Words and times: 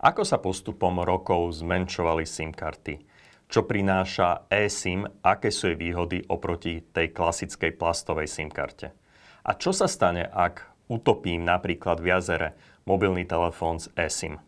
Ako 0.00 0.24
sa 0.24 0.40
postupom 0.40 1.04
rokov 1.04 1.60
zmenšovali 1.60 2.24
SIM 2.24 2.56
karty? 2.56 3.04
Čo 3.52 3.68
prináša 3.68 4.48
eSIM? 4.48 5.04
Aké 5.20 5.52
sú 5.52 5.68
jej 5.68 5.76
výhody 5.76 6.24
oproti 6.24 6.80
tej 6.80 7.12
klasickej 7.12 7.76
plastovej 7.76 8.24
SIM 8.24 8.48
karte? 8.48 8.96
A 9.44 9.52
čo 9.60 9.76
sa 9.76 9.84
stane, 9.84 10.24
ak 10.24 10.88
utopím 10.88 11.44
napríklad 11.44 12.00
v 12.00 12.16
jazere 12.16 12.56
mobilný 12.88 13.28
telefón 13.28 13.76
s 13.76 13.92
eSIM? 13.92 14.40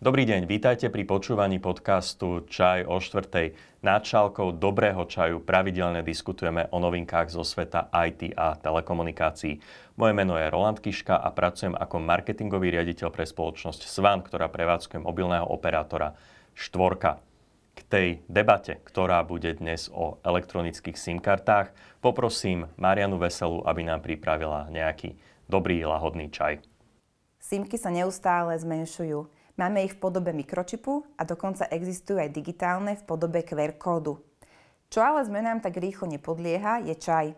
Dobrý 0.00 0.24
deň, 0.24 0.48
vítajte 0.48 0.88
pri 0.88 1.04
počúvaní 1.04 1.60
podcastu 1.60 2.48
Čaj 2.48 2.88
o 2.88 3.04
štvrtej. 3.04 3.52
Náčalkou 3.84 4.48
dobrého 4.56 5.04
čaju 5.04 5.44
pravidelne 5.44 6.00
diskutujeme 6.00 6.72
o 6.72 6.80
novinkách 6.80 7.28
zo 7.28 7.44
sveta 7.44 7.92
IT 7.92 8.32
a 8.32 8.56
telekomunikácií. 8.56 9.60
Moje 10.00 10.12
meno 10.16 10.40
je 10.40 10.48
Roland 10.48 10.80
Kiška 10.80 11.20
a 11.20 11.28
pracujem 11.36 11.76
ako 11.76 12.00
marketingový 12.00 12.80
riaditeľ 12.80 13.12
pre 13.12 13.28
spoločnosť 13.28 13.84
Svan, 13.84 14.24
ktorá 14.24 14.48
prevádzkuje 14.48 15.04
mobilného 15.04 15.44
operátora 15.44 16.16
Štvorka. 16.56 17.20
K 17.76 17.80
tej 17.84 18.08
debate, 18.24 18.80
ktorá 18.80 19.20
bude 19.20 19.52
dnes 19.52 19.92
o 19.92 20.16
elektronických 20.24 20.96
SIM 20.96 21.20
kartách, 21.20 21.76
poprosím 22.00 22.72
Marianu 22.80 23.20
Veselu, 23.20 23.68
aby 23.68 23.84
nám 23.84 24.00
pripravila 24.00 24.64
nejaký 24.72 25.20
dobrý, 25.44 25.84
lahodný 25.84 26.32
čaj. 26.32 26.64
SIMky 27.36 27.76
sa 27.76 27.92
neustále 27.92 28.56
zmenšujú. 28.56 29.39
Máme 29.60 29.84
ich 29.84 30.00
v 30.00 30.08
podobe 30.08 30.32
mikročipu 30.32 31.04
a 31.20 31.28
dokonca 31.28 31.68
existujú 31.68 32.16
aj 32.16 32.32
digitálne 32.32 32.96
v 32.96 33.04
podobe 33.04 33.44
QR 33.44 33.76
kódu. 33.76 34.16
Čo 34.88 35.04
ale 35.04 35.20
zmenám 35.28 35.60
tak 35.60 35.76
rýchlo 35.76 36.08
nepodlieha, 36.08 36.80
je 36.88 36.96
čaj. 36.96 37.36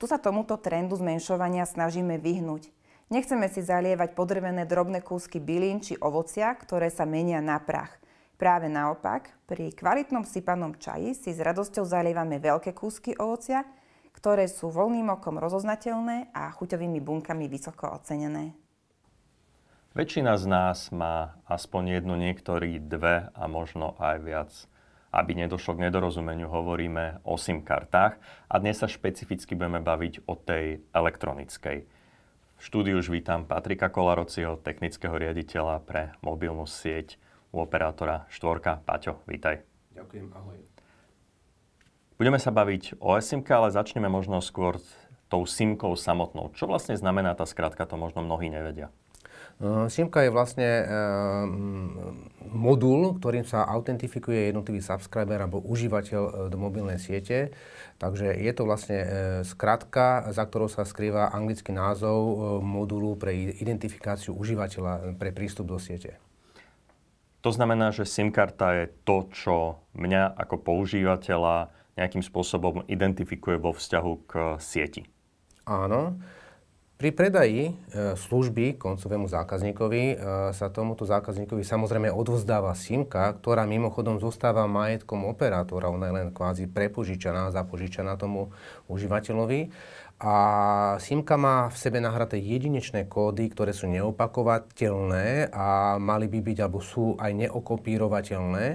Tu 0.00 0.08
sa 0.08 0.16
tomuto 0.16 0.56
trendu 0.56 0.96
zmenšovania 0.96 1.68
snažíme 1.68 2.16
vyhnúť. 2.16 2.72
Nechceme 3.12 3.44
si 3.52 3.60
zalievať 3.60 4.16
podrvené 4.16 4.64
drobné 4.64 5.04
kúsky 5.04 5.36
bylín 5.36 5.84
či 5.84 6.00
ovocia, 6.00 6.48
ktoré 6.56 6.88
sa 6.88 7.04
menia 7.04 7.44
na 7.44 7.60
prach. 7.60 8.00
Práve 8.40 8.72
naopak, 8.72 9.28
pri 9.44 9.76
kvalitnom 9.76 10.24
sypanom 10.24 10.80
čaji 10.80 11.12
si 11.12 11.28
s 11.28 11.44
radosťou 11.44 11.84
zalievame 11.84 12.40
veľké 12.40 12.72
kúsky 12.72 13.12
ovocia, 13.20 13.68
ktoré 14.16 14.48
sú 14.48 14.72
voľným 14.72 15.12
okom 15.12 15.36
rozoznateľné 15.36 16.32
a 16.32 16.48
chuťovými 16.56 17.04
bunkami 17.04 17.52
vysoko 17.52 17.92
ocenené. 17.92 18.69
Väčšina 19.90 20.38
z 20.38 20.46
nás 20.46 20.94
má 20.94 21.34
aspoň 21.50 21.98
jednu, 21.98 22.14
niektorí 22.14 22.78
dve 22.78 23.26
a 23.34 23.44
možno 23.50 23.98
aj 23.98 24.16
viac. 24.22 24.50
Aby 25.10 25.34
nedošlo 25.34 25.74
k 25.74 25.90
nedorozumeniu, 25.90 26.46
hovoríme 26.46 27.18
o 27.26 27.34
SIM 27.34 27.66
kartách 27.66 28.22
a 28.46 28.54
dnes 28.62 28.78
sa 28.78 28.86
špecificky 28.86 29.58
budeme 29.58 29.82
baviť 29.82 30.30
o 30.30 30.38
tej 30.38 30.86
elektronickej. 30.94 31.90
V 31.90 32.62
štúdiu 32.62 33.02
už 33.02 33.10
vítam 33.10 33.42
Patrika 33.42 33.90
Kolarociho, 33.90 34.62
technického 34.62 35.10
riaditeľa 35.10 35.82
pre 35.82 36.14
mobilnú 36.22 36.70
sieť 36.70 37.18
u 37.50 37.58
operátora 37.58 38.30
Štvorka. 38.30 38.86
Paťo, 38.86 39.26
vítaj. 39.26 39.66
Ďakujem, 39.98 40.30
ahoj. 40.38 40.62
Budeme 42.14 42.38
sa 42.38 42.54
baviť 42.54 43.02
o 43.02 43.18
SIM, 43.18 43.42
ale 43.42 43.74
začneme 43.74 44.06
možno 44.06 44.38
skôr 44.38 44.78
tou 45.26 45.42
SIMkou 45.42 45.98
samotnou. 45.98 46.54
Čo 46.54 46.70
vlastne 46.70 46.94
znamená 46.94 47.34
tá 47.34 47.42
skratka, 47.42 47.90
to 47.90 47.98
možno 47.98 48.22
mnohí 48.22 48.46
nevedia. 48.46 48.94
Eh, 49.60 49.92
SIMka 49.92 50.24
je 50.24 50.32
vlastne 50.32 50.64
eh, 50.64 50.86
modul, 52.48 53.20
ktorým 53.20 53.44
sa 53.44 53.68
autentifikuje 53.68 54.48
jednotlivý 54.48 54.80
subscriber 54.80 55.36
alebo 55.36 55.60
užívateľ 55.60 56.22
eh, 56.24 56.32
do 56.48 56.56
mobilnej 56.56 56.96
siete. 56.96 57.52
Takže 58.00 58.32
je 58.40 58.52
to 58.56 58.64
vlastne 58.64 58.96
skratka, 59.44 60.32
za 60.32 60.48
ktorou 60.48 60.72
sa 60.72 60.88
skrýva 60.88 61.36
anglický 61.36 61.68
názov 61.76 62.32
modulu 62.64 63.12
pre 63.20 63.36
identifikáciu 63.60 64.32
užívateľa 64.32 65.20
pre 65.20 65.36
prístup 65.36 65.68
do 65.68 65.76
siete. 65.76 66.16
To 67.44 67.52
znamená, 67.52 67.92
že 67.92 68.08
SIM 68.08 68.32
karta 68.32 68.72
je 68.72 68.84
to, 69.04 69.28
čo 69.36 69.84
mňa 69.92 70.32
ako 70.32 70.64
používateľa 70.64 71.68
nejakým 72.00 72.24
spôsobom 72.24 72.88
identifikuje 72.88 73.60
vo 73.60 73.76
vzťahu 73.76 74.12
k 74.24 74.32
sieti. 74.56 75.04
Áno. 75.68 76.16
Pri 77.00 77.16
predaji 77.16 77.62
e, 77.64 77.72
služby 78.12 78.76
koncovému 78.76 79.24
zákazníkovi 79.24 80.02
e, 80.04 80.14
sa 80.52 80.68
tomuto 80.68 81.08
zákazníkovi 81.08 81.64
samozrejme 81.64 82.12
odvzdáva 82.12 82.76
SIMka, 82.76 83.40
ktorá 83.40 83.64
mimochodom 83.64 84.20
zostáva 84.20 84.68
majetkom 84.68 85.24
operátora. 85.24 85.88
Ona 85.88 86.12
je 86.12 86.16
len 86.20 86.28
kvázi 86.28 86.68
prepožičaná, 86.68 87.56
zapožičaná 87.56 88.20
tomu 88.20 88.52
užívateľovi. 88.92 89.72
A 90.20 91.00
SIMka 91.00 91.40
má 91.40 91.72
v 91.72 91.76
sebe 91.80 91.96
nahraté 91.96 92.36
jedinečné 92.36 93.08
kódy, 93.08 93.48
ktoré 93.48 93.72
sú 93.72 93.88
neopakovateľné 93.88 95.48
a 95.48 95.96
mali 95.96 96.28
by 96.28 96.44
byť 96.44 96.58
alebo 96.60 96.84
sú 96.84 97.16
aj 97.16 97.32
neokopírovateľné. 97.48 98.66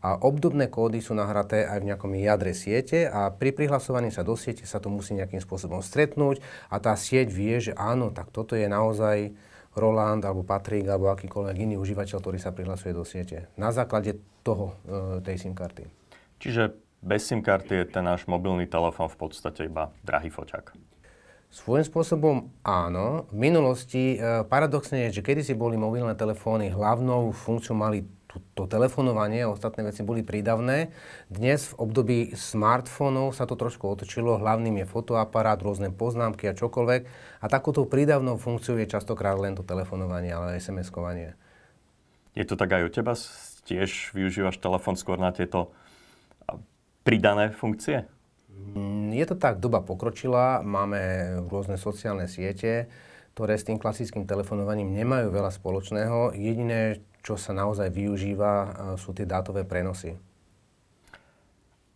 A 0.00 0.16
obdobné 0.24 0.72
kódy 0.72 1.04
sú 1.04 1.12
nahraté 1.12 1.68
aj 1.68 1.84
v 1.84 1.88
nejakom 1.92 2.16
jadre 2.16 2.56
siete 2.56 3.04
a 3.04 3.28
pri 3.28 3.52
prihlasovaní 3.52 4.08
sa 4.08 4.24
do 4.24 4.32
siete 4.32 4.64
sa 4.64 4.80
to 4.80 4.88
musí 4.88 5.12
nejakým 5.12 5.44
spôsobom 5.44 5.84
stretnúť 5.84 6.40
a 6.72 6.80
tá 6.80 6.96
sieť 6.96 7.28
vie, 7.28 7.60
že 7.60 7.76
áno, 7.76 8.08
tak 8.08 8.32
toto 8.32 8.56
je 8.56 8.64
naozaj 8.64 9.36
Roland 9.76 10.24
alebo 10.24 10.40
Patrik 10.40 10.88
alebo 10.88 11.12
akýkoľvek 11.12 11.56
iný 11.68 11.76
užívateľ, 11.76 12.16
ktorý 12.16 12.40
sa 12.40 12.56
prihlasuje 12.56 12.96
do 12.96 13.04
siete. 13.04 13.52
Na 13.60 13.76
základe 13.76 14.16
toho, 14.40 14.80
e, 14.88 15.20
tej 15.20 15.36
SIM 15.36 15.52
karty. 15.52 15.84
Čiže 16.40 16.72
bez 17.04 17.28
SIM 17.28 17.44
karty 17.44 17.84
je 17.84 17.92
ten 17.92 18.08
náš 18.08 18.24
mobilný 18.24 18.64
telefón 18.64 19.12
v 19.12 19.20
podstate 19.20 19.68
iba 19.68 19.92
drahý 20.00 20.32
foťak. 20.32 20.93
Svojím 21.54 21.86
spôsobom 21.86 22.50
áno. 22.66 23.30
V 23.30 23.38
minulosti 23.38 24.18
e, 24.18 24.42
paradoxne 24.42 25.06
je, 25.06 25.22
že 25.22 25.22
kedysi 25.22 25.54
boli 25.54 25.78
mobilné 25.78 26.18
telefóny 26.18 26.74
hlavnou 26.74 27.30
funkciou 27.30 27.78
mali 27.78 28.02
to 28.58 28.66
telefonovanie, 28.66 29.46
ostatné 29.46 29.86
veci 29.86 30.02
boli 30.02 30.26
prídavné. 30.26 30.90
Dnes 31.30 31.70
v 31.70 31.78
období 31.78 32.18
smartfónov 32.34 33.38
sa 33.38 33.46
to 33.46 33.54
trošku 33.54 33.86
otočilo, 33.86 34.42
hlavným 34.42 34.82
je 34.82 34.90
fotoaparát, 34.90 35.62
rôzne 35.62 35.94
poznámky 35.94 36.50
a 36.50 36.58
čokoľvek. 36.58 37.02
A 37.38 37.46
takouto 37.46 37.86
prídavnou 37.86 38.34
funkciou 38.34 38.74
je 38.82 38.90
častokrát 38.90 39.38
len 39.38 39.54
to 39.54 39.62
telefonovanie, 39.62 40.34
ale 40.34 40.58
SMS-kovanie. 40.58 41.38
Je 42.34 42.42
to 42.42 42.58
tak 42.58 42.74
aj 42.74 42.82
u 42.82 42.90
teba? 42.90 43.14
Tiež 43.70 44.10
využívaš 44.10 44.58
telefón 44.58 44.98
skôr 44.98 45.22
na 45.22 45.30
tieto 45.30 45.70
pridané 47.06 47.54
funkcie? 47.54 48.10
Mm, 48.54 49.14
je 49.14 49.24
to 49.26 49.34
tak, 49.34 49.58
doba 49.58 49.82
pokročila, 49.82 50.62
máme 50.62 51.34
rôzne 51.46 51.78
sociálne 51.78 52.30
siete, 52.30 52.86
ktoré 53.34 53.58
s 53.58 53.66
tým 53.66 53.82
klasickým 53.82 54.26
telefonovaním 54.30 54.94
nemajú 54.94 55.34
veľa 55.34 55.50
spoločného. 55.50 56.38
Jediné, 56.38 57.02
čo 57.26 57.34
sa 57.34 57.50
naozaj 57.50 57.90
využíva, 57.90 58.74
sú 58.94 59.10
tie 59.10 59.26
dátové 59.26 59.66
prenosy. 59.66 60.14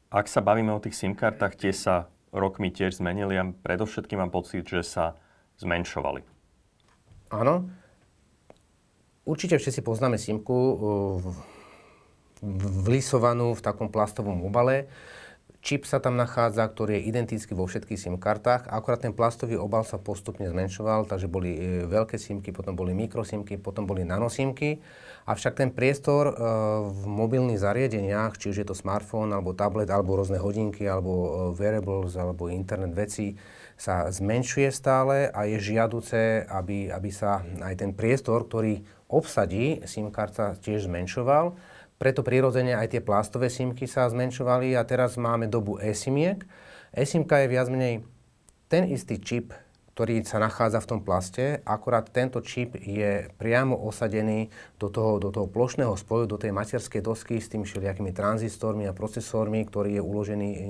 Ak 0.08 0.26
sa 0.26 0.41
bavíme 0.41 0.72
o 0.72 0.82
tých 0.82 0.96
SIM 0.96 1.12
kartách, 1.12 1.54
tie 1.54 1.70
sa 1.70 2.08
rokmi 2.32 2.72
tiež 2.72 2.98
zmenili 2.98 3.36
a 3.36 3.44
predovšetkým 3.44 4.19
mám 4.19 4.32
pocit, 4.32 4.64
že 4.64 4.80
sa 4.80 5.20
zmenšovali. 5.60 6.25
Áno. 7.28 7.69
Určite 9.28 9.60
všetci 9.60 9.84
poznáme 9.84 10.16
SIMku 10.16 10.56
vlisovanú 12.88 13.52
v 13.52 13.60
takom 13.60 13.92
plastovom 13.92 14.40
obale. 14.48 14.88
Čip 15.58 15.91
sa 15.91 15.98
tam 15.98 16.14
nachádza, 16.14 16.62
ktorý 16.62 17.02
je 17.02 17.10
identický 17.10 17.50
vo 17.50 17.66
všetkých 17.66 17.98
SIM 17.98 18.14
kartách. 18.14 18.70
Akorát 18.70 19.02
ten 19.02 19.10
plastový 19.10 19.58
obal 19.58 19.82
sa 19.82 19.98
postupne 19.98 20.46
zmenšoval, 20.46 21.10
takže 21.10 21.26
boli 21.26 21.50
e, 21.58 21.82
veľké 21.82 22.14
SIMky, 22.14 22.54
potom 22.54 22.78
boli 22.78 22.94
mikrosimky, 22.94 23.58
potom 23.58 23.82
boli 23.82 24.06
nanosimky. 24.06 24.78
Avšak 25.26 25.58
ten 25.58 25.74
priestor 25.74 26.30
e, 26.30 26.34
v 26.94 27.02
mobilných 27.10 27.58
zariadeniach, 27.58 28.38
či 28.38 28.54
už 28.54 28.62
je 28.62 28.66
to 28.70 28.78
smartfón, 28.78 29.34
alebo 29.34 29.50
tablet, 29.50 29.91
alebo 29.91 30.14
rôzne 30.14 30.38
hodinky, 30.38 30.86
alebo 30.86 31.12
e, 31.12 31.28
wearables, 31.58 32.14
alebo 32.14 32.46
internet 32.46 32.94
veci, 32.94 33.34
sa 33.75 34.06
zmenšuje 34.10 34.70
stále 34.70 35.26
a 35.30 35.42
je 35.46 35.58
žiaduce, 35.58 36.46
aby, 36.46 36.90
aby 36.90 37.10
sa 37.10 37.43
aj 37.62 37.82
ten 37.82 37.90
priestor, 37.94 38.46
ktorý 38.46 38.82
obsadí 39.10 39.82
SIM 39.90 40.14
karta, 40.14 40.55
tiež 40.55 40.87
zmenšoval. 40.87 41.58
Preto 41.98 42.22
prirodzene 42.22 42.78
aj 42.78 42.94
tie 42.94 43.02
plastové 43.02 43.50
simky 43.50 43.90
sa 43.90 44.06
zmenšovali 44.06 44.78
a 44.78 44.86
teraz 44.86 45.18
máme 45.18 45.50
dobu 45.50 45.82
e-simiek. 45.82 46.46
E-simka 46.94 47.42
je 47.42 47.50
viac 47.50 47.66
menej 47.66 48.06
ten 48.70 48.86
istý 48.86 49.18
čip, 49.18 49.50
ktorý 49.98 50.22
sa 50.22 50.38
nachádza 50.38 50.78
v 50.78 50.90
tom 50.94 51.00
plaste, 51.02 51.58
akorát 51.66 52.06
tento 52.06 52.38
čip 52.38 52.78
je 52.78 53.26
priamo 53.34 53.74
osadený 53.74 54.46
do 54.78 54.94
toho, 54.94 55.18
do 55.18 55.34
toho 55.34 55.50
plošného 55.50 55.90
spoju, 55.98 56.30
do 56.30 56.38
tej 56.38 56.54
materskej 56.54 57.02
dosky 57.02 57.42
s 57.42 57.50
tými 57.50 57.66
všelijakými 57.66 58.14
tranzistormi 58.14 58.86
a 58.86 58.94
procesormi, 58.94 59.58
ktorý 59.66 59.98
je 59.98 60.02
uložený 60.06 60.50
e, 60.54 60.60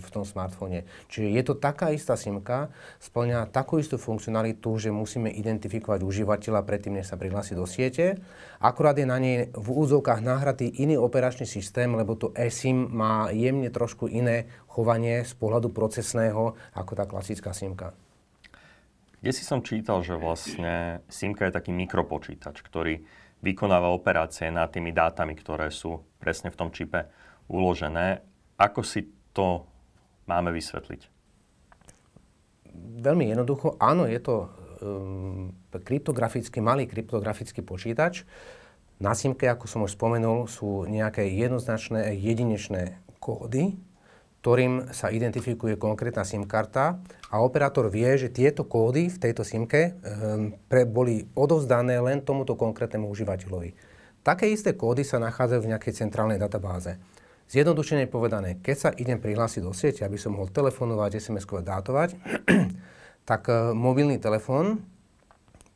v 0.00 0.08
tom 0.08 0.24
smartfóne. 0.24 0.88
Čiže 1.12 1.28
je 1.28 1.42
to 1.44 1.60
taká 1.60 1.92
istá 1.92 2.16
simka, 2.16 2.72
splňa 3.04 3.52
takú 3.52 3.76
istú 3.76 4.00
funkcionalitu, 4.00 4.72
že 4.80 4.88
musíme 4.88 5.28
identifikovať 5.28 6.00
užívateľa 6.00 6.64
predtým, 6.64 6.96
než 6.96 7.12
sa 7.12 7.20
prihlási 7.20 7.52
do 7.52 7.68
siete. 7.68 8.16
Akurát 8.64 8.96
je 8.96 9.04
na 9.04 9.20
nej 9.20 9.52
v 9.52 9.68
úzovkách 9.76 10.24
nahratý 10.24 10.72
iný 10.80 10.96
operačný 10.96 11.44
systém, 11.44 11.92
lebo 11.92 12.16
to 12.16 12.32
eSIM 12.32 12.88
má 12.88 13.28
jemne 13.28 13.68
trošku 13.68 14.08
iné 14.08 14.48
chovanie 14.72 15.20
z 15.20 15.36
pohľadu 15.36 15.68
procesného 15.68 16.56
ako 16.72 16.92
tá 16.96 17.04
klasická 17.04 17.52
simka. 17.52 17.92
Kde 19.20 19.30
si 19.36 19.44
som 19.44 19.60
čítal, 19.60 20.00
že 20.00 20.16
vlastne 20.16 21.04
SIMka 21.12 21.48
je 21.48 21.56
taký 21.56 21.76
mikropočítač, 21.76 22.64
ktorý 22.64 23.04
vykonáva 23.44 23.92
operácie 23.92 24.48
nad 24.48 24.72
tými 24.72 24.96
dátami, 24.96 25.36
ktoré 25.36 25.68
sú 25.68 26.04
presne 26.16 26.48
v 26.48 26.56
tom 26.56 26.72
čipe 26.72 27.08
uložené. 27.48 28.24
Ako 28.56 28.80
si 28.80 29.12
to 29.36 29.68
máme 30.24 30.52
vysvetliť? 30.56 31.12
Veľmi 33.00 33.28
jednoducho, 33.28 33.76
áno, 33.76 34.08
je 34.08 34.20
to 34.24 34.48
um, 34.80 35.52
kryptografický, 35.72 36.64
malý 36.64 36.88
kryptografický 36.88 37.60
počítač. 37.60 38.24
Na 39.00 39.16
SIMke, 39.16 39.48
ako 39.48 39.64
som 39.68 39.84
už 39.84 39.96
spomenul, 39.96 40.48
sú 40.48 40.84
nejaké 40.88 41.28
jednoznačné 41.28 42.16
jedinečné 42.20 43.00
kódy, 43.20 43.76
ktorým 44.40 44.88
sa 44.96 45.12
identifikuje 45.12 45.76
konkrétna 45.76 46.24
SIM 46.24 46.48
karta 46.48 46.96
a 47.28 47.44
operátor 47.44 47.92
vie, 47.92 48.08
že 48.16 48.32
tieto 48.32 48.64
kódy 48.64 49.12
v 49.12 49.20
tejto 49.20 49.44
SIMke 49.44 49.92
um, 49.92 50.56
pre, 50.64 50.88
boli 50.88 51.28
odovzdané 51.36 52.00
len 52.00 52.24
tomuto 52.24 52.56
konkrétnemu 52.56 53.04
užívateľovi. 53.12 53.76
Také 54.24 54.48
isté 54.48 54.72
kódy 54.72 55.04
sa 55.04 55.20
nachádzajú 55.20 55.60
v 55.60 55.70
nejakej 55.76 55.92
centrálnej 55.92 56.40
databáze. 56.40 56.96
Zjednodušene 57.52 58.08
povedané, 58.08 58.56
keď 58.64 58.76
sa 58.76 58.90
idem 58.96 59.20
prihlásiť 59.20 59.60
do 59.60 59.76
siete, 59.76 60.08
aby 60.08 60.16
som 60.16 60.32
mohol 60.32 60.48
telefonovať, 60.48 61.20
SMS-kovať, 61.20 61.64
dátovať, 61.66 62.10
tak 63.30 63.44
uh, 63.52 63.76
mobilný 63.76 64.16
telefón 64.16 64.80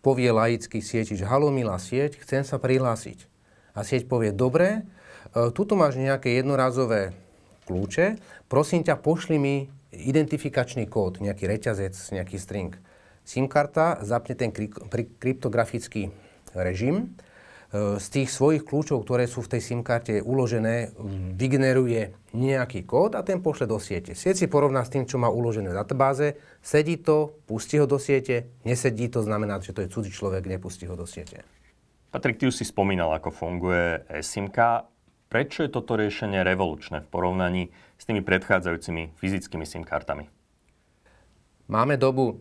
povie 0.01 0.33
laický 0.33 0.81
sieti, 0.81 1.21
že 1.21 1.29
halo 1.29 1.53
milá 1.53 1.77
sieť, 1.77 2.17
chcem 2.25 2.41
sa 2.49 2.57
prihlásiť. 2.57 3.29
A 3.77 3.85
sieť 3.85 4.09
povie, 4.09 4.33
dobre, 4.33 4.89
uh, 5.37 5.53
tuto 5.53 5.77
máš 5.77 6.01
nejaké 6.01 6.33
jednorazové 6.41 7.24
kľúče, 7.67 8.17
prosím 8.47 8.85
ťa, 8.85 9.01
pošli 9.01 9.37
mi 9.41 9.67
identifikačný 9.95 10.91
kód, 10.91 11.23
nejaký 11.23 11.47
reťazec, 11.47 11.95
nejaký 12.13 12.37
string. 12.37 12.75
SIM 13.25 13.49
karta 13.49 14.03
zapne 14.05 14.37
ten 14.37 14.53
kryptografický 14.53 16.13
režim, 16.53 17.17
e, 17.73 17.97
z 17.97 18.07
tých 18.13 18.29
svojich 18.29 18.69
kľúčov, 18.69 19.01
ktoré 19.01 19.25
sú 19.25 19.41
v 19.41 19.57
tej 19.57 19.63
SIM 19.65 19.81
karte 19.81 20.21
uložené, 20.21 20.93
vygeneruje 21.35 22.13
nejaký 22.37 22.85
kód 22.85 23.17
a 23.17 23.25
ten 23.25 23.41
pošle 23.41 23.65
do 23.65 23.81
siete. 23.81 24.13
Sieť 24.13 24.45
si 24.45 24.47
porovná 24.47 24.85
s 24.85 24.93
tým, 24.93 25.09
čo 25.09 25.17
má 25.17 25.33
uložené 25.33 25.73
v 25.73 25.79
databáze, 25.79 26.37
sedí 26.61 27.01
to, 27.01 27.41
pustí 27.49 27.81
ho 27.81 27.89
do 27.89 27.97
siete, 27.97 28.53
nesedí 28.69 29.09
to, 29.09 29.25
znamená, 29.25 29.57
že 29.65 29.73
to 29.73 29.83
je 29.83 29.89
cudzí 29.89 30.13
človek, 30.13 30.45
nepustí 30.45 30.85
ho 30.85 30.95
do 30.95 31.09
siete. 31.09 31.41
Patrik, 32.15 32.39
ty 32.39 32.47
už 32.47 32.55
si 32.55 32.63
spomínal, 32.63 33.11
ako 33.11 33.35
funguje 33.35 34.07
SIMka. 34.23 34.94
Prečo 35.35 35.67
je 35.67 35.75
toto 35.75 35.99
riešenie 35.99 36.47
revolučné 36.47 37.03
v 37.03 37.11
porovnaní 37.11 37.63
s 37.99 38.07
tými 38.07 38.23
predchádzajúcimi 38.23 39.19
fyzickými 39.19 39.67
SIM 39.67 39.83
kartami? 39.83 40.31
Máme 41.67 41.99
dobu 41.99 42.39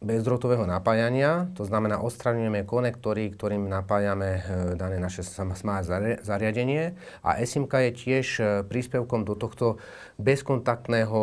bezdrotového 0.00 0.64
napájania, 0.64 1.52
to 1.52 1.68
znamená 1.68 2.00
odstraňujeme 2.00 2.64
konektory, 2.64 3.28
ktorým 3.28 3.68
napájame 3.68 4.40
e, 4.40 4.42
dané 4.72 4.96
naše 4.96 5.20
smart 5.20 5.84
zariadenie 6.24 6.96
a 7.20 7.36
eSIM 7.36 7.68
je 7.68 7.92
tiež 7.92 8.26
e, 8.40 8.42
príspevkom 8.64 9.28
do 9.28 9.36
tohto 9.36 9.76
bezkontaktného 10.16 11.20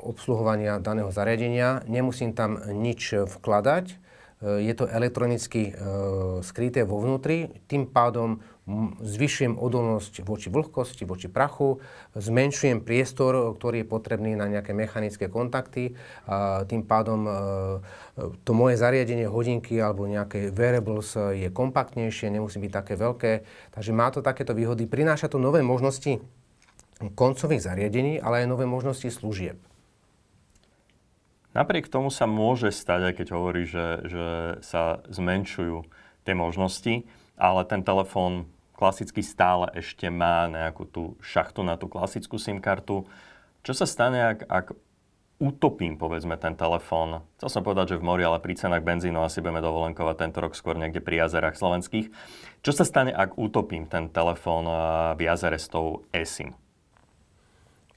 obsluhovania 0.00 0.80
daného 0.80 1.12
zariadenia. 1.12 1.84
Nemusím 1.84 2.32
tam 2.32 2.56
nič 2.72 3.20
vkladať, 3.28 3.84
e, 3.92 3.96
je 4.64 4.72
to 4.72 4.88
elektronicky 4.88 5.76
skryté 6.40 6.88
vo 6.88 7.04
vnútri, 7.04 7.52
tým 7.68 7.84
pádom 7.84 8.40
zvyšujem 9.04 9.60
odolnosť 9.60 10.24
voči 10.24 10.48
vlhkosti, 10.48 11.04
voči 11.04 11.28
prachu, 11.28 11.84
zmenšujem 12.16 12.80
priestor, 12.80 13.52
ktorý 13.60 13.84
je 13.84 13.90
potrebný 13.92 14.32
na 14.40 14.48
nejaké 14.48 14.72
mechanické 14.72 15.28
kontakty. 15.28 15.92
A 16.24 16.64
tým 16.64 16.80
pádom 16.80 17.28
e, 17.28 17.32
to 18.40 18.56
moje 18.56 18.80
zariadenie 18.80 19.28
hodinky 19.28 19.76
alebo 19.76 20.08
nejaké 20.08 20.48
wearables 20.48 21.12
je 21.12 21.52
kompaktnejšie, 21.52 22.32
nemusí 22.32 22.56
byť 22.56 22.72
také 22.72 22.94
veľké. 22.96 23.32
Takže 23.76 23.92
má 23.92 24.08
to 24.08 24.24
takéto 24.24 24.56
výhody. 24.56 24.88
Prináša 24.88 25.28
to 25.28 25.36
nové 25.36 25.60
možnosti 25.60 26.24
koncových 27.12 27.68
zariadení, 27.68 28.16
ale 28.16 28.44
aj 28.44 28.48
nové 28.48 28.64
možnosti 28.64 29.12
služieb. 29.12 29.60
Napriek 31.52 31.86
tomu 31.86 32.10
sa 32.10 32.26
môže 32.26 32.72
stať, 32.74 33.12
aj 33.12 33.14
keď 33.20 33.26
hovorí, 33.36 33.62
že, 33.68 34.02
že 34.08 34.26
sa 34.64 35.04
zmenšujú 35.06 35.86
tie 36.26 36.34
možnosti, 36.34 37.06
ale 37.38 37.60
ten 37.68 37.84
telefón 37.84 38.50
klasicky 38.74 39.22
stále 39.22 39.70
ešte 39.74 40.10
má 40.10 40.50
nejakú 40.50 40.84
tú 40.84 41.02
šachtu 41.22 41.62
na 41.62 41.78
tú 41.78 41.86
klasickú 41.86 42.36
SIM 42.36 42.58
kartu. 42.58 43.06
Čo 43.64 43.72
sa 43.72 43.86
stane, 43.86 44.20
ak, 44.34 44.38
ak 44.44 44.66
utopím, 45.42 45.98
povedzme, 45.98 46.38
ten 46.38 46.54
telefón. 46.54 47.26
Chcel 47.38 47.50
som 47.50 47.62
povedať, 47.66 47.94
že 47.94 48.00
v 48.00 48.06
mori, 48.06 48.22
ale 48.22 48.38
pri 48.38 48.54
cenách 48.54 48.86
benzínu 48.86 49.18
asi 49.18 49.42
budeme 49.42 49.64
dovolenkovať 49.64 50.16
tento 50.18 50.38
rok 50.42 50.54
skôr 50.54 50.78
niekde 50.78 51.02
pri 51.02 51.26
jazerách 51.26 51.58
slovenských. 51.58 52.06
Čo 52.62 52.72
sa 52.72 52.84
stane, 52.86 53.10
ak 53.10 53.34
utopím 53.38 53.90
ten 53.90 54.10
telefón 54.10 54.66
v 55.14 55.20
jazere 55.20 55.58
s 55.58 55.66
tou 55.66 56.06
eSIM? 56.14 56.54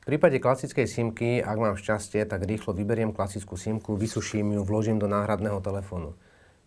V 0.04 0.16
prípade 0.16 0.40
klasickej 0.40 0.88
simky, 0.88 1.44
ak 1.44 1.58
mám 1.60 1.76
šťastie, 1.76 2.24
tak 2.24 2.48
rýchlo 2.48 2.72
vyberiem 2.72 3.12
klasickú 3.12 3.60
simku, 3.60 4.00
vysuším 4.00 4.56
ju, 4.56 4.62
vložím 4.64 5.04
do 5.04 5.08
náhradného 5.12 5.60
telefónu. 5.60 6.16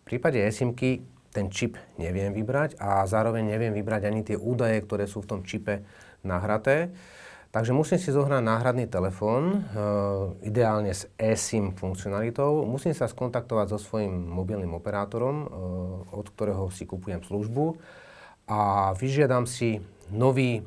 V 0.01 0.13
prípade 0.13 0.37
eSIMky 0.37 1.01
ten 1.31 1.47
čip 1.47 1.79
neviem 1.95 2.35
vybrať 2.35 2.75
a 2.77 3.07
zároveň 3.07 3.47
neviem 3.47 3.71
vybrať 3.71 4.01
ani 4.07 4.21
tie 4.21 4.35
údaje, 4.35 4.83
ktoré 4.83 5.07
sú 5.07 5.23
v 5.23 5.29
tom 5.31 5.39
čipe 5.47 5.83
nahraté. 6.21 6.91
Takže 7.51 7.75
musím 7.75 7.99
si 7.99 8.15
zohnať 8.15 8.39
náhradný 8.47 8.87
telefón, 8.87 9.43
e, 9.51 9.57
ideálne 10.47 10.95
s 10.95 11.11
eSIM 11.19 11.75
funkcionalitou. 11.75 12.63
Musím 12.63 12.95
sa 12.95 13.11
skontaktovať 13.11 13.75
so 13.75 13.79
svojím 13.79 14.11
mobilným 14.11 14.71
operátorom, 14.71 15.35
e, 15.43 15.45
od 16.15 16.31
ktorého 16.31 16.71
si 16.71 16.87
kupujem 16.87 17.19
službu 17.19 17.75
a 18.47 18.95
vyžiadam 18.95 19.43
si 19.43 19.83
nový 20.15 20.63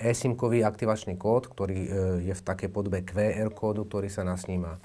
eSIM-kový 0.00 0.64
aktivačný 0.64 1.20
kód, 1.20 1.52
ktorý 1.52 1.78
e, 1.84 1.88
je 2.32 2.34
v 2.34 2.42
takej 2.48 2.68
podobe 2.72 3.04
QR 3.04 3.52
kódu, 3.52 3.84
ktorý 3.84 4.08
sa 4.08 4.24
nasníma. 4.24 4.80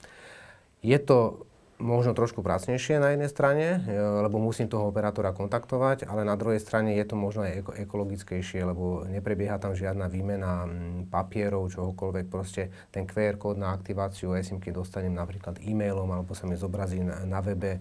Je 0.84 1.00
to 1.00 1.47
možno 1.78 2.18
trošku 2.18 2.42
pracnejšie 2.42 2.98
na 2.98 3.14
jednej 3.14 3.30
strane, 3.30 3.82
e, 3.86 3.94
lebo 3.98 4.42
musím 4.42 4.66
toho 4.70 4.90
operátora 4.90 5.34
kontaktovať, 5.34 6.10
ale 6.10 6.26
na 6.26 6.34
druhej 6.34 6.58
strane 6.62 6.98
je 6.98 7.06
to 7.06 7.16
možno 7.18 7.46
aj 7.46 7.66
ekologickejšie, 7.86 8.66
lebo 8.66 9.06
neprebieha 9.06 9.62
tam 9.62 9.78
žiadna 9.78 10.10
výmena 10.10 10.66
papierov, 11.10 11.70
čohokoľvek. 11.70 12.26
Proste 12.28 12.74
ten 12.90 13.06
QR 13.06 13.38
kód 13.38 13.62
na 13.62 13.74
aktiváciu 13.74 14.34
eSIMky 14.34 14.74
dostanem 14.74 15.14
napríklad 15.14 15.62
e-mailom, 15.62 16.10
alebo 16.10 16.34
sa 16.34 16.50
mi 16.50 16.58
zobrazí 16.58 17.02
na, 17.06 17.26
na 17.26 17.40
webe 17.46 17.78
e, 17.78 17.80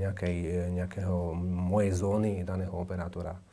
nejakej, 0.00 0.36
e, 0.48 0.60
nejakého 0.72 1.36
mojej 1.44 1.92
zóny 1.92 2.32
daného 2.48 2.72
operátora. 2.72 3.47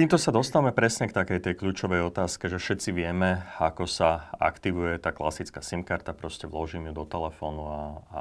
Týmto 0.00 0.16
sa 0.16 0.32
dostávame 0.32 0.72
presne 0.72 1.12
k 1.12 1.16
takej 1.20 1.44
tej 1.44 1.54
kľúčovej 1.60 2.00
otázke, 2.08 2.48
že 2.48 2.56
všetci 2.56 2.88
vieme, 2.88 3.44
ako 3.60 3.84
sa 3.84 4.32
aktivuje 4.40 4.96
tá 4.96 5.12
klasická 5.12 5.60
SIM 5.60 5.84
karta, 5.84 6.16
proste 6.16 6.48
vložím 6.48 6.88
ju 6.88 6.96
do 6.96 7.04
telefónu 7.04 7.68
a, 7.68 7.80
a 8.08 8.18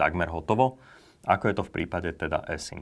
takmer 0.00 0.32
hotovo. 0.32 0.80
Ako 1.28 1.52
je 1.52 1.54
to 1.60 1.68
v 1.68 1.74
prípade 1.76 2.16
teda 2.16 2.48
eSIM? 2.48 2.80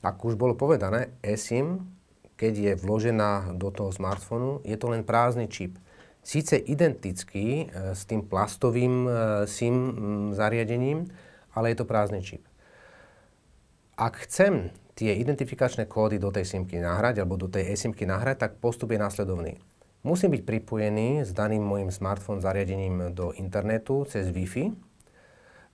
Ako 0.00 0.32
už 0.32 0.40
bolo 0.40 0.56
povedané, 0.56 1.20
eSIM, 1.20 1.92
keď 2.40 2.52
je 2.56 2.72
vložená 2.80 3.60
do 3.60 3.68
toho 3.76 3.92
smartfónu, 3.92 4.64
je 4.64 4.80
to 4.80 4.88
len 4.88 5.04
prázdny 5.04 5.52
čip. 5.52 5.76
Síce 6.24 6.56
identický 6.56 7.68
e, 7.68 7.92
s 7.92 8.08
tým 8.08 8.24
plastovým 8.24 9.04
e, 9.04 9.10
SIM 9.44 9.76
zariadením, 10.32 11.12
ale 11.52 11.76
je 11.76 11.76
to 11.76 11.84
prázdny 11.84 12.24
čip. 12.24 12.48
Ak 14.00 14.16
chcem 14.24 14.72
tie 14.98 15.14
identifikačné 15.14 15.86
kódy 15.86 16.18
do 16.18 16.34
tej 16.34 16.42
SIMky 16.42 16.82
nahrať 16.82 17.22
alebo 17.22 17.38
do 17.38 17.46
tej 17.46 17.70
eSIMky 17.70 18.02
nahrať, 18.02 18.42
tak 18.42 18.52
postup 18.58 18.90
je 18.90 18.98
následovný. 18.98 19.54
Musím 20.02 20.34
byť 20.34 20.42
pripojený 20.42 21.22
s 21.22 21.30
daným 21.30 21.62
môjim 21.62 21.94
smartfón 21.94 22.42
zariadením 22.42 23.14
do 23.14 23.30
internetu 23.38 24.02
cez 24.10 24.26
Wi-Fi. 24.26 24.64
E, 24.66 24.74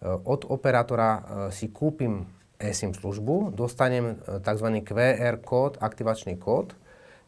od 0.04 0.44
operátora 0.44 1.10
e, 1.16 1.20
si 1.56 1.72
kúpim 1.72 2.28
eSIM 2.60 2.92
službu, 2.92 3.56
dostanem 3.56 4.20
e, 4.20 4.40
tzv. 4.44 4.68
QR 4.84 5.40
kód, 5.40 5.80
aktivačný 5.80 6.36
kód. 6.36 6.76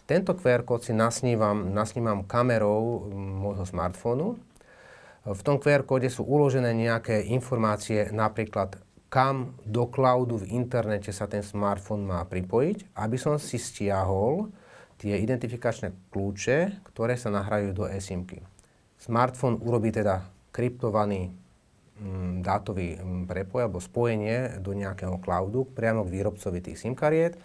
Tento 0.04 0.36
QR 0.36 0.68
kód 0.68 0.84
si 0.84 0.92
nasnívam, 0.92 1.72
nasnívam 1.72 2.24
kamerou 2.28 3.08
môjho 3.12 3.64
smartfónu. 3.64 4.36
V 5.26 5.40
tom 5.42 5.58
QR 5.58 5.82
kóde 5.82 6.06
sú 6.06 6.22
uložené 6.22 6.70
nejaké 6.76 7.24
informácie, 7.34 8.08
napríklad 8.14 8.78
kam 9.06 9.54
do 9.62 9.86
cloudu 9.86 10.42
v 10.42 10.50
internete 10.50 11.14
sa 11.14 11.30
ten 11.30 11.42
smartfón 11.42 12.02
má 12.02 12.22
pripojiť, 12.26 12.98
aby 12.98 13.16
som 13.16 13.38
si 13.38 13.56
stiahol 13.56 14.50
tie 14.98 15.20
identifikačné 15.20 16.10
kľúče, 16.10 16.82
ktoré 16.90 17.14
sa 17.14 17.30
nahrajú 17.30 17.76
do 17.76 17.84
eSIMky. 17.86 18.42
Smartfón 18.96 19.60
urobí 19.60 19.92
teda 19.92 20.24
kryptovaný 20.50 21.30
mm, 22.00 22.40
dátový 22.40 22.96
mm, 22.96 23.28
prepoj 23.28 23.68
alebo 23.68 23.78
spojenie 23.78 24.58
do 24.58 24.72
nejakého 24.72 25.20
cloudu 25.20 25.68
priamo 25.68 26.02
k 26.02 26.12
výrobcovi 26.16 26.64
tých 26.64 26.80
SIM 26.80 26.96
kariet 26.96 27.36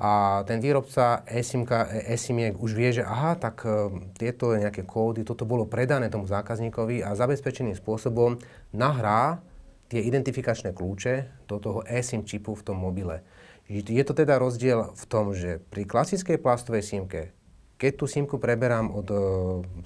a 0.00 0.40
ten 0.48 0.64
výrobca 0.64 1.28
eSIMiek 1.28 2.56
už 2.56 2.72
vie, 2.72 2.88
že 2.88 3.04
aha, 3.04 3.36
tak 3.36 3.68
e, 3.68 3.92
tieto 4.16 4.56
nejaké 4.56 4.88
kódy, 4.88 5.28
toto 5.28 5.44
bolo 5.44 5.68
predané 5.68 6.08
tomu 6.08 6.24
zákazníkovi 6.24 7.04
a 7.04 7.12
zabezpečeným 7.12 7.76
spôsobom 7.76 8.40
nahrá 8.72 9.44
tie 9.90 10.00
identifikačné 10.06 10.70
kľúče 10.70 11.44
do 11.50 11.58
toho 11.58 11.82
eSIM 11.82 12.22
čipu 12.22 12.54
v 12.54 12.62
tom 12.62 12.78
mobile. 12.78 13.26
Je 13.66 14.02
to 14.06 14.14
teda 14.14 14.38
rozdiel 14.38 14.94
v 14.94 15.04
tom, 15.10 15.34
že 15.34 15.58
pri 15.70 15.86
klasickej 15.86 16.38
plastovej 16.38 16.86
simke, 16.86 17.34
keď 17.74 17.92
tú 17.98 18.06
simku 18.06 18.38
preberám 18.38 18.92
od 18.92 19.06
uh, 19.10 19.20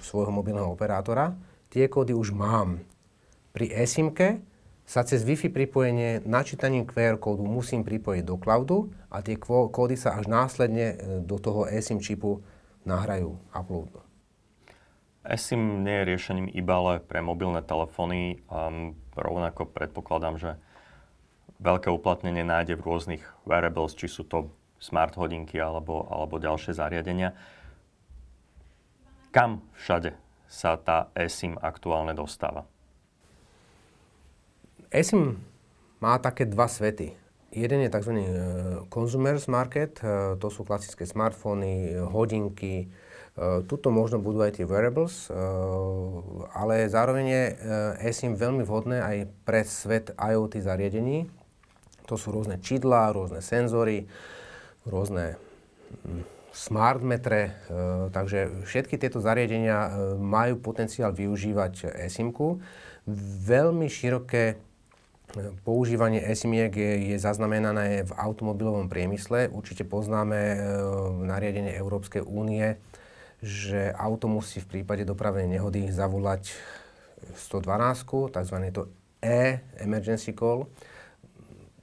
svojho 0.03 0.29
mobilného 0.29 0.69
operátora, 0.69 1.33
tie 1.73 1.89
kódy 1.89 2.13
už 2.13 2.35
mám. 2.35 2.85
Pri 3.55 3.71
eSIMke 3.71 4.43
sa 4.85 5.01
cez 5.01 5.25
Wi-Fi 5.25 5.49
pripojenie 5.49 6.21
načítaním 6.29 6.85
QR 6.85 7.17
kódu 7.17 7.41
musím 7.41 7.81
pripojiť 7.81 8.23
do 8.23 8.37
cloudu 8.37 8.93
a 9.09 9.25
tie 9.25 9.39
kódy 9.41 9.97
sa 9.97 10.13
až 10.13 10.29
následne 10.29 10.85
e, 10.93 10.95
do 11.25 11.41
toho 11.41 11.65
eSIM 11.65 11.97
čipu 11.97 12.45
nahrajú, 12.85 13.33
uploadu. 13.49 14.04
eSIM 15.29 15.83
nie 15.83 16.01
je 16.01 16.07
riešením 16.13 16.47
iba 16.53 16.77
ale 16.77 16.93
pre 17.01 17.19
mobilné 17.19 17.65
telefóny. 17.65 18.45
Um, 18.49 18.93
rovnako 19.17 19.69
predpokladám, 19.69 20.35
že 20.37 20.51
veľké 21.59 21.89
uplatnenie 21.89 22.45
nájde 22.45 22.77
v 22.77 22.85
rôznych 22.85 23.23
wearables, 23.47 23.97
či 23.97 24.05
sú 24.05 24.27
to 24.27 24.51
smart 24.77 25.15
hodinky 25.15 25.57
alebo, 25.57 26.05
alebo 26.11 26.37
ďalšie 26.37 26.77
zariadenia. 26.77 27.33
Kam 29.33 29.65
všade 29.75 30.15
sa 30.45 30.77
tá 30.77 31.09
eSIM 31.17 31.59
aktuálne 31.59 32.15
dostáva? 32.15 32.67
eSIM 34.95 35.43
má 35.99 36.15
také 36.21 36.47
dva 36.47 36.71
svety. 36.71 37.17
Jeden 37.55 37.87
je 37.87 37.89
tzv. 37.91 38.11
E, 38.15 38.25
consumers 38.91 39.47
market, 39.47 39.99
e, 40.03 40.35
to 40.39 40.47
sú 40.51 40.67
klasické 40.67 41.07
smartfóny, 41.07 41.99
hodinky, 42.11 42.85
e, 42.85 43.14
tuto 43.67 43.91
možno 43.91 44.23
budú 44.23 44.47
aj 44.47 44.59
tie 44.59 44.65
wearables, 44.65 45.27
ale 46.55 46.87
zároveň 46.87 47.25
je 47.27 47.43
eSIM 48.07 48.39
veľmi 48.39 48.63
vhodné 48.63 49.03
aj 49.03 49.17
pre 49.43 49.67
svet 49.67 50.15
IoT 50.15 50.63
zariadení. 50.63 51.27
To 52.07 52.15
sú 52.15 52.31
rôzne 52.31 52.63
čidlá, 52.63 53.11
rôzne 53.11 53.43
senzory, 53.43 54.07
rôzne 54.87 55.35
hm, 56.07 56.23
smart 56.55 57.03
metre, 57.03 57.59
takže 58.15 58.63
všetky 58.63 58.95
tieto 58.95 59.19
zariadenia 59.19 59.91
majú 60.15 60.55
potenciál 60.63 61.11
využívať 61.11 61.91
eSIMku. 61.91 62.63
Veľmi 63.43 63.91
široké 63.91 64.55
Používanie 65.67 66.23
SIMiek 66.31 66.71
je, 66.71 66.91
je 67.11 67.17
zaznamenané 67.19 68.07
v 68.07 68.11
automobilovom 68.15 68.87
priemysle. 68.87 69.51
Určite 69.51 69.83
poznáme 69.83 70.55
nariadenie 71.27 71.75
Európskej 71.75 72.23
únie, 72.23 72.79
že 73.45 73.93
auto 73.93 74.25
musí 74.25 74.57
v 74.57 74.81
prípade 74.81 75.05
dopravnej 75.05 75.45
nehody 75.45 75.93
zavolať 75.93 76.49
112, 77.37 78.33
tzv. 78.33 78.57
to 78.73 78.89
E-emergency 79.21 80.33
call. 80.33 80.65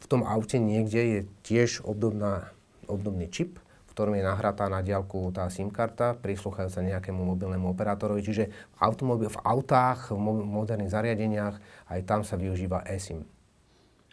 V 0.02 0.06
tom 0.10 0.26
aute 0.26 0.58
niekde 0.58 1.00
je 1.00 1.20
tiež 1.46 1.86
obdobná, 1.86 2.50
obdobný 2.90 3.30
čip, 3.30 3.62
v 3.62 3.90
ktorom 3.94 4.18
je 4.18 4.26
nahratá 4.26 4.66
na 4.66 4.82
diálku 4.82 5.30
tá 5.30 5.46
SIM 5.46 5.70
karta, 5.70 6.18
prislúchajúca 6.18 6.82
nejakému 6.82 7.22
mobilnému 7.22 7.70
operátorovi. 7.70 8.26
Čiže 8.26 8.44
v, 8.50 8.76
automobil, 8.82 9.30
v 9.30 9.38
autách, 9.46 10.10
v 10.10 10.18
moderných 10.42 10.90
zariadeniach, 10.90 11.56
aj 11.94 12.00
tam 12.02 12.26
sa 12.26 12.34
využíva 12.34 12.82
eSIM. 12.90 13.22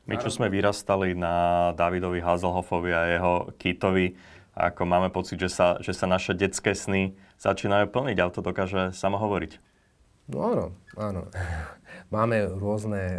My, 0.09 0.17
čo 0.17 0.33
sme 0.33 0.49
vyrastali 0.49 1.13
na 1.13 1.69
Davidovi 1.77 2.17
Hazelhoffovi 2.17 2.91
a 2.93 3.01
jeho 3.13 3.33
Kitovi, 3.61 4.17
ako 4.59 4.83
máme 4.83 5.07
pocit, 5.07 5.39
že 5.39 5.47
sa, 5.47 5.79
že 5.79 5.95
sa 5.95 6.03
naše 6.03 6.35
detské 6.35 6.75
sny 6.75 7.15
začínajú 7.39 7.87
plniť, 7.87 8.17
ale 8.19 8.35
to 8.35 8.43
dokáže 8.43 8.91
samo 8.91 9.15
hovoriť. 9.15 9.57
No 10.29 10.37
áno, 10.45 10.65
áno. 10.93 11.21
Máme 12.13 12.45
rôzne 12.45 13.01
e, 13.01 13.17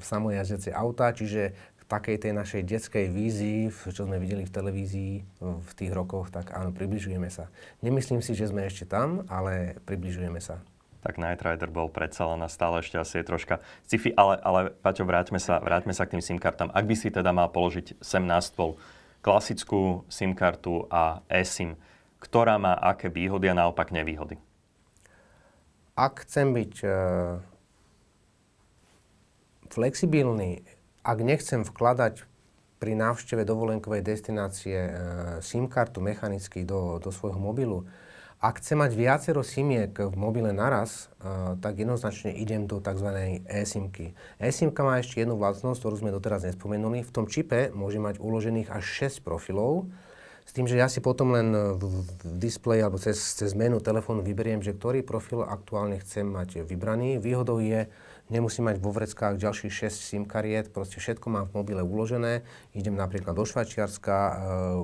samojazdiace 0.00 0.72
autá, 0.72 1.12
čiže 1.12 1.52
k 1.52 1.80
takej 1.84 2.16
tej 2.16 2.32
našej 2.32 2.62
detskej 2.64 3.06
vízii, 3.12 3.68
čo 3.68 4.08
sme 4.08 4.16
videli 4.16 4.48
v 4.48 4.54
televízii 4.54 5.12
v 5.40 5.70
tých 5.76 5.92
rokoch, 5.92 6.32
tak 6.32 6.52
áno, 6.56 6.72
približujeme 6.72 7.28
sa. 7.28 7.52
Nemyslím 7.84 8.24
si, 8.24 8.32
že 8.32 8.48
sme 8.48 8.64
ešte 8.64 8.88
tam, 8.88 9.28
ale 9.28 9.76
približujeme 9.84 10.40
sa 10.40 10.64
tak 11.04 11.20
Night 11.20 11.44
Rider 11.44 11.68
bol 11.68 11.92
predsa 11.92 12.24
len 12.32 12.40
a 12.40 12.48
stále 12.48 12.80
ešte 12.80 12.96
asi 12.96 13.20
je 13.20 13.28
troška 13.28 13.60
sci-fi, 13.84 14.16
ale, 14.16 14.40
ale 14.40 14.60
Paťo, 14.72 15.04
vráťme 15.04 15.36
sa, 15.36 15.60
vráťme 15.60 15.92
sa 15.92 16.08
k 16.08 16.16
tým 16.16 16.24
SIM 16.24 16.38
kartám. 16.40 16.72
Ak 16.72 16.88
by 16.88 16.96
si 16.96 17.12
teda 17.12 17.28
mal 17.28 17.52
položiť 17.52 18.00
sem 18.00 18.24
na 18.24 18.40
stôl 18.40 18.80
klasickú 19.24 20.04
SIM 20.12 20.36
kartu 20.36 20.84
a 20.92 21.24
eSIM, 21.32 21.80
ktorá 22.20 22.60
má 22.60 22.76
aké 22.76 23.08
výhody 23.08 23.48
a 23.48 23.56
naopak 23.56 23.88
nevýhody? 23.88 24.36
Ak 25.96 26.28
chcem 26.28 26.52
byť 26.52 26.74
uh, 26.84 27.40
flexibilný, 29.72 30.60
ak 31.00 31.18
nechcem 31.24 31.64
vkladať 31.64 32.28
pri 32.76 32.92
návšteve 33.00 33.48
dovolenkovej 33.48 34.04
destinácie 34.04 34.76
uh, 34.76 34.92
SIM 35.40 35.72
kartu 35.72 36.04
mechanicky 36.04 36.68
do, 36.68 37.00
do 37.00 37.08
svojho 37.08 37.40
mobilu, 37.40 37.88
ak 38.44 38.60
chcem 38.60 38.76
mať 38.76 38.92
viacero 38.92 39.40
simiek 39.40 39.96
v 39.96 40.12
mobile 40.20 40.52
naraz, 40.52 41.08
uh, 41.24 41.56
tak 41.64 41.80
jednoznačne 41.80 42.36
idem 42.36 42.68
do 42.68 42.76
tzv. 42.76 43.40
eSIMky. 43.48 44.12
eSIMka 44.36 44.84
má 44.84 45.00
ešte 45.00 45.24
jednu 45.24 45.40
vlastnosť, 45.40 45.80
ktorú 45.80 45.96
sme 46.04 46.12
doteraz 46.12 46.44
nespomenuli. 46.44 47.00
V 47.00 47.14
tom 47.14 47.24
čipe 47.24 47.72
môže 47.72 47.96
mať 47.96 48.20
uložených 48.20 48.68
až 48.68 49.08
6 49.08 49.24
profilov, 49.24 49.88
s 50.44 50.52
tým, 50.52 50.68
že 50.68 50.76
ja 50.76 50.92
si 50.92 51.00
potom 51.00 51.32
len 51.32 51.56
v, 51.56 52.04
v 52.04 52.08
displeji 52.36 52.84
alebo 52.84 53.00
cez, 53.00 53.16
cez 53.16 53.56
menu 53.56 53.80
telefónu 53.80 54.20
vyberiem, 54.20 54.60
že 54.60 54.76
ktorý 54.76 55.00
profil 55.00 55.40
aktuálne 55.40 55.96
chcem 56.04 56.28
mať 56.28 56.68
vybraný. 56.68 57.16
Výhodou 57.16 57.64
je, 57.64 57.88
nemusím 58.32 58.72
mať 58.72 58.80
vo 58.80 58.88
vreckách 58.88 59.36
ďalších 59.36 59.88
6 59.88 59.92
SIM 59.92 60.24
kariet, 60.24 60.72
proste 60.72 60.96
všetko 60.96 61.26
mám 61.28 61.44
v 61.52 61.60
mobile 61.60 61.82
uložené. 61.84 62.40
Idem 62.72 62.96
napríklad 62.96 63.36
do 63.36 63.44
Švajčiarska, 63.44 64.16
e, 64.16 64.32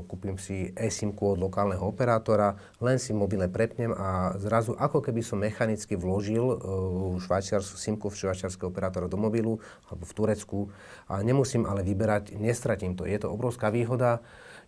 kúpim 0.04 0.36
si 0.36 0.72
eSIMku 0.76 1.36
od 1.36 1.38
lokálneho 1.40 1.80
operátora, 1.80 2.60
len 2.84 3.00
si 3.00 3.16
mobile 3.16 3.48
prepnem 3.48 3.96
a 3.96 4.36
zrazu 4.36 4.76
ako 4.76 5.00
keby 5.00 5.24
som 5.24 5.40
mechanicky 5.40 5.96
vložil 5.96 6.44
e, 6.44 6.56
švajčiarsku 7.20 7.76
SIMku 7.80 8.06
v 8.12 8.18
švajčiarského 8.20 8.68
operátora 8.68 9.08
do 9.08 9.16
mobilu 9.16 9.56
alebo 9.88 10.04
v 10.04 10.12
Turecku 10.12 10.58
a 11.08 11.24
nemusím 11.24 11.64
ale 11.64 11.80
vyberať, 11.80 12.36
nestratím 12.36 12.92
to. 12.92 13.08
Je 13.08 13.16
to 13.16 13.32
obrovská 13.32 13.72
výhoda. 13.72 14.20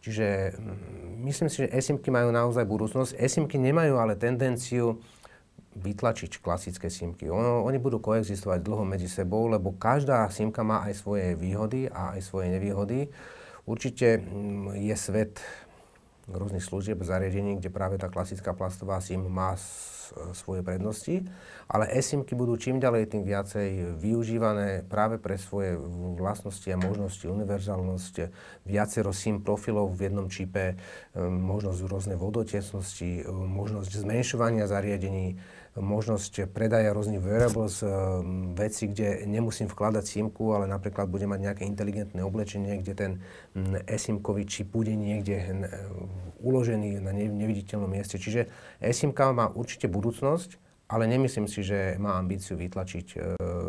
Čiže 0.03 0.59
mm, 0.59 1.23
myslím 1.31 1.49
si, 1.53 1.69
že 1.69 1.73
eSIMky 1.73 2.11
majú 2.11 2.35
naozaj 2.35 2.67
budúcnosť. 2.67 3.15
eSIMky 3.21 3.61
nemajú 3.61 4.01
ale 4.01 4.19
tendenciu 4.19 4.99
vytlačiť 5.73 6.45
klasické 6.45 6.93
simky. 6.93 7.33
Ono, 7.33 7.65
oni 7.65 7.81
budú 7.81 7.97
koexistovať 7.99 8.61
dlho 8.61 8.85
medzi 8.85 9.09
sebou, 9.09 9.49
lebo 9.49 9.73
každá 9.73 10.29
simka 10.29 10.61
má 10.61 10.85
aj 10.85 11.01
svoje 11.01 11.33
výhody 11.33 11.89
a 11.89 12.17
aj 12.17 12.21
svoje 12.21 12.53
nevýhody. 12.53 13.09
Určite 13.65 14.21
mm, 14.21 14.77
je 14.85 14.95
svet 14.99 15.41
rôznych 16.29 16.63
služieb, 16.63 17.01
zariadení, 17.03 17.59
kde 17.59 17.73
práve 17.73 17.97
tá 17.99 18.13
klasická 18.13 18.53
plastová 18.53 19.01
SIM 19.01 19.27
má 19.27 19.57
svoje 20.33 20.61
prednosti, 20.61 21.25
ale 21.69 21.89
eSIMky 21.93 22.37
budú 22.37 22.57
čím 22.61 22.79
ďalej 22.79 23.13
tým 23.17 23.25
viacej 23.25 23.97
využívané 23.97 24.85
práve 24.85 25.17
pre 25.17 25.41
svoje 25.41 25.77
vlastnosti 26.21 26.69
a 26.69 26.77
možnosti, 26.77 27.25
univerzálnosť, 27.25 28.15
viacero 28.69 29.11
SIM 29.11 29.41
profilov 29.41 29.93
v 29.97 30.13
jednom 30.13 30.29
čipe, 30.29 30.77
možnosť 31.19 31.81
rôzne 31.89 32.15
vodotesnosti, 32.17 33.25
možnosť 33.31 33.91
zmenšovania 34.05 34.69
zariadení, 34.69 35.41
možnosť 35.73 36.53
predaja 36.53 36.93
rôznych 36.93 37.25
wearables, 37.25 37.81
veci, 38.53 38.93
kde 38.93 39.25
nemusím 39.25 39.73
vkladať 39.73 40.05
SIMku, 40.05 40.53
ale 40.53 40.69
napríklad 40.69 41.09
budem 41.09 41.33
mať 41.33 41.41
nejaké 41.41 41.63
inteligentné 41.65 42.21
oblečenie, 42.21 42.77
kde 42.85 42.93
ten 42.93 43.13
eSIMkový 43.89 44.45
čip 44.45 44.69
bude 44.69 44.93
niekde 44.93 45.41
uložený 46.45 47.01
na 47.01 47.17
neviditeľnom 47.17 47.89
mieste. 47.89 48.21
Čiže 48.21 48.53
eSIMka 48.85 49.33
má 49.33 49.49
určite 49.49 49.89
budúcnosť, 49.89 50.02
ale 50.91 51.05
nemyslím 51.07 51.47
si, 51.47 51.63
že 51.63 51.95
má 52.03 52.19
ambíciu 52.19 52.59
vytlačiť. 52.59 53.07
Eh, 53.15 53.23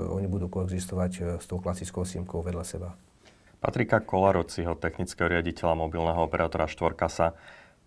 oni 0.10 0.26
budú 0.26 0.50
koexistovať 0.50 1.40
s 1.40 1.46
tou 1.46 1.62
klasickou 1.62 2.02
SIMkou 2.02 2.42
vedľa 2.42 2.66
seba. 2.66 2.90
Patrika 3.64 4.04
Kolarociho, 4.04 4.76
technického 4.76 5.32
riaditeľa 5.32 5.78
mobilného 5.80 6.20
operátora 6.20 6.68
Štvorka 6.68 7.08
sa 7.08 7.32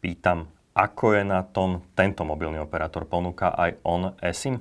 pýtam, 0.00 0.48
ako 0.76 1.16
je 1.16 1.22
na 1.24 1.40
tom 1.40 1.80
tento 1.96 2.20
mobilný 2.24 2.60
operátor? 2.60 3.08
Ponúka 3.08 3.48
aj 3.52 3.80
on 3.84 4.12
eSIM? 4.20 4.60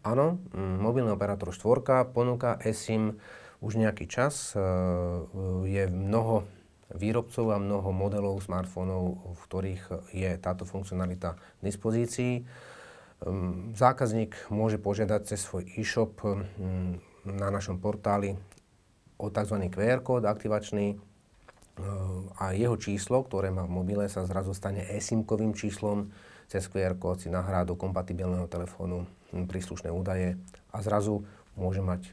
Áno, 0.00 0.40
mobilný 0.56 1.12
operátor 1.12 1.52
štvorka 1.52 2.08
ponúka 2.08 2.56
eSIM 2.64 3.20
už 3.60 3.76
nejaký 3.76 4.08
čas. 4.08 4.56
E, 4.56 4.60
je 5.68 5.84
mnoho 5.90 6.48
výrobcov 6.96 7.44
a 7.52 7.60
mnoho 7.60 7.92
modelov 7.92 8.40
smartfónov, 8.40 9.20
v 9.36 9.40
ktorých 9.44 9.82
je 10.16 10.30
táto 10.40 10.64
funkcionalita 10.64 11.36
k 11.36 11.60
dispozícii. 11.60 12.48
Mm, 13.26 13.74
zákazník 13.74 14.50
môže 14.50 14.78
požiadať 14.78 15.34
cez 15.34 15.42
svoj 15.42 15.66
e-shop 15.74 16.22
mm, 16.22 17.02
na 17.34 17.50
našom 17.50 17.82
portáli 17.82 18.38
o 19.18 19.26
tzv. 19.26 19.58
QR 19.74 20.00
kód 20.06 20.22
aktivačný, 20.22 20.98
a 22.38 22.54
jeho 22.54 22.74
číslo, 22.74 23.22
ktoré 23.22 23.54
má 23.54 23.62
v 23.66 23.74
mobile, 23.82 24.04
sa 24.10 24.26
zrazu 24.26 24.50
stane 24.54 24.82
eSIM-kovým 24.82 25.54
číslom, 25.54 26.10
cez 26.50 26.66
QR 26.66 26.96
kód 26.98 27.22
si 27.22 27.28
nahrá 27.30 27.62
do 27.62 27.76
kompatibilného 27.76 28.48
telefónu 28.48 29.06
príslušné 29.30 29.92
údaje 29.92 30.40
a 30.72 30.78
zrazu 30.80 31.22
môže 31.54 31.84
mať 31.84 32.08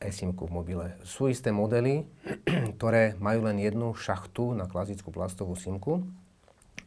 eSIMku 0.00 0.48
v 0.48 0.52
mobile. 0.52 0.86
Sú 1.04 1.28
isté 1.28 1.52
modely, 1.52 2.08
ktoré 2.80 3.14
majú 3.20 3.44
len 3.44 3.60
jednu 3.60 3.92
šachtu 3.92 4.56
na 4.56 4.66
klasickú 4.66 5.12
plastovú 5.12 5.54
SIMku 5.54 6.02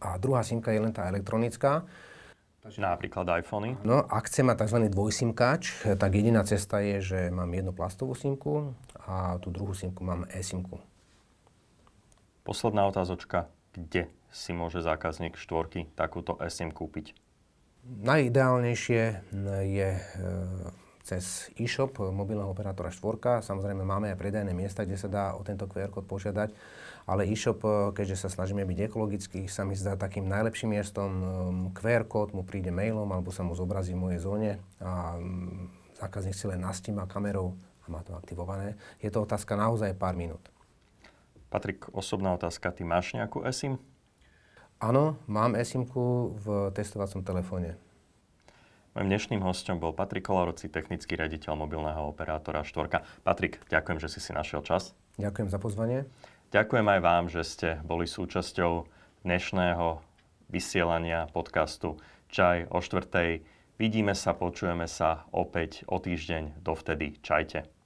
a 0.01 0.17
druhá 0.17 0.41
SIMka 0.41 0.73
je 0.73 0.81
len 0.83 0.93
tá 0.93 1.05
elektronická. 1.05 1.85
Napríklad 2.59 3.23
iPhony. 3.39 3.79
No, 3.87 4.03
ak 4.03 4.27
chcem 4.27 4.51
mať 4.51 4.67
tzv. 4.67 4.77
dvojsimkač, 4.91 5.87
tak 5.95 6.11
jediná 6.11 6.43
cesta 6.43 6.83
je, 6.83 6.99
že 6.99 7.19
mám 7.31 7.47
jednu 7.55 7.71
plastovú 7.71 8.11
SIMku 8.11 8.75
a 9.07 9.39
tú 9.39 9.47
druhú 9.49 9.71
SIMku 9.71 10.03
mám 10.03 10.27
eSIMku. 10.27 10.77
Posledná 12.43 12.83
otázočka. 12.85 13.47
Kde 13.71 14.11
si 14.29 14.51
môže 14.51 14.83
zákazník 14.83 15.39
štvorky 15.39 15.87
takúto 15.95 16.35
eSIM 16.43 16.75
kúpiť? 16.75 17.15
Najideálnejšie 17.85 19.03
je 19.65 19.89
e, 19.95 20.01
cez 21.09 21.49
e-shop 21.57 21.97
mobilného 21.97 22.53
operátora 22.53 22.93
štvorka. 22.93 23.41
Samozrejme 23.41 23.81
máme 23.81 24.13
aj 24.13 24.21
predajné 24.21 24.53
miesta, 24.53 24.85
kde 24.85 25.01
sa 25.01 25.09
dá 25.09 25.25
o 25.33 25.41
tento 25.41 25.65
QR 25.65 25.89
kód 25.89 26.05
požiadať, 26.05 26.53
ale 27.09 27.25
e-shop, 27.25 27.65
e, 27.65 27.69
keďže 27.97 28.21
sa 28.21 28.29
snažíme 28.29 28.61
byť 28.61 28.93
ekologický, 28.93 29.49
sa 29.49 29.65
mi 29.65 29.73
zdá 29.73 29.97
takým 29.97 30.29
najlepším 30.29 30.77
miestom. 30.77 31.09
E, 31.09 31.25
QR 31.73 32.05
kód 32.05 32.37
mu 32.37 32.45
príde 32.45 32.69
mailom 32.69 33.09
alebo 33.09 33.33
sa 33.33 33.41
mu 33.41 33.57
zobrazí 33.57 33.97
v 33.97 34.05
mojej 34.05 34.21
zóne 34.21 34.51
a 34.77 35.17
zákazník 35.97 36.37
si 36.37 36.45
len 36.45 36.61
nastíma 36.61 37.09
kamerou 37.09 37.57
a 37.57 37.85
má 37.89 38.05
to 38.05 38.13
aktivované. 38.13 38.77
Je 39.01 39.09
to 39.09 39.25
otázka 39.25 39.57
naozaj 39.57 39.97
pár 39.97 40.13
minút. 40.13 40.45
Patrik, 41.49 41.89
osobná 41.89 42.37
otázka. 42.37 42.69
Ty 42.69 42.85
máš 42.85 43.17
nejakú 43.17 43.41
eSIM? 43.41 43.81
Áno, 44.77 45.17
mám 45.25 45.57
eSIMku 45.57 46.37
v 46.37 46.69
testovacom 46.77 47.25
telefóne. 47.25 47.88
Mojím 48.99 49.15
dnešným 49.15 49.47
hostom 49.47 49.79
bol 49.79 49.95
Patrik 49.95 50.27
Kolaroci, 50.27 50.67
technický 50.67 51.15
riaditeľ 51.15 51.55
mobilného 51.55 52.11
operátora 52.11 52.67
Štvorka. 52.67 53.07
Patrik, 53.23 53.63
ďakujem, 53.71 53.95
že 53.95 54.11
si 54.11 54.19
si 54.19 54.35
našiel 54.35 54.59
čas. 54.59 54.91
Ďakujem 55.15 55.47
za 55.47 55.55
pozvanie. 55.55 56.03
Ďakujem 56.51 56.83
aj 56.83 56.99
vám, 56.99 57.31
že 57.31 57.47
ste 57.47 57.69
boli 57.87 58.03
súčasťou 58.03 58.91
dnešného 59.23 60.03
vysielania 60.51 61.31
podcastu 61.31 61.95
Čaj 62.27 62.75
o 62.75 62.83
štvrtej. 62.83 63.39
Vidíme 63.79 64.11
sa, 64.19 64.35
počujeme 64.35 64.83
sa 64.83 65.23
opäť 65.31 65.87
o 65.87 66.03
týždeň. 66.03 66.59
Dovtedy 66.59 67.23
čajte. 67.23 67.78